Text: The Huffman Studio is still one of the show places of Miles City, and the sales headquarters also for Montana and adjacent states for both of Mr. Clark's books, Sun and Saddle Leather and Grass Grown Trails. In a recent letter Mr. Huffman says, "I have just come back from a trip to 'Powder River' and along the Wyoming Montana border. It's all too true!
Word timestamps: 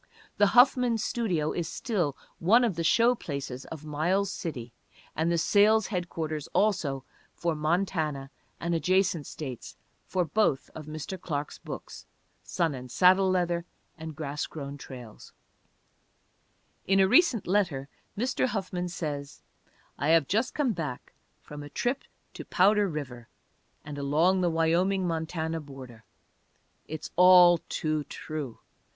The 0.37 0.47
Huffman 0.57 0.97
Studio 0.97 1.51
is 1.51 1.69
still 1.69 2.17
one 2.39 2.63
of 2.63 2.75
the 2.75 2.83
show 2.83 3.13
places 3.13 3.65
of 3.65 3.85
Miles 3.85 4.31
City, 4.31 4.73
and 5.15 5.31
the 5.31 5.37
sales 5.37 5.85
headquarters 5.85 6.47
also 6.53 7.05
for 7.35 7.53
Montana 7.53 8.31
and 8.59 8.73
adjacent 8.73 9.27
states 9.27 9.75
for 10.07 10.25
both 10.25 10.71
of 10.73 10.87
Mr. 10.87 11.21
Clark's 11.21 11.59
books, 11.59 12.07
Sun 12.41 12.73
and 12.73 12.89
Saddle 12.89 13.29
Leather 13.29 13.63
and 13.95 14.15
Grass 14.15 14.47
Grown 14.47 14.75
Trails. 14.75 15.33
In 16.87 16.99
a 16.99 17.07
recent 17.07 17.45
letter 17.45 17.87
Mr. 18.17 18.47
Huffman 18.47 18.89
says, 18.89 19.43
"I 19.99 20.07
have 20.07 20.27
just 20.27 20.55
come 20.55 20.73
back 20.73 21.13
from 21.43 21.61
a 21.61 21.69
trip 21.69 22.03
to 22.33 22.43
'Powder 22.43 22.87
River' 22.87 23.27
and 23.85 23.99
along 23.99 24.41
the 24.41 24.49
Wyoming 24.49 25.05
Montana 25.05 25.59
border. 25.59 26.05
It's 26.87 27.11
all 27.17 27.59
too 27.69 28.03
true! 28.05 28.57